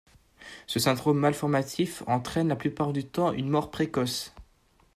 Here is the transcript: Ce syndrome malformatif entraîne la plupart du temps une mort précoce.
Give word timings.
Ce 0.65 0.79
syndrome 0.79 1.19
malformatif 1.19 2.01
entraîne 2.07 2.47
la 2.47 2.55
plupart 2.55 2.91
du 2.91 3.05
temps 3.05 3.33
une 3.33 3.49
mort 3.49 3.69
précoce. 3.69 4.33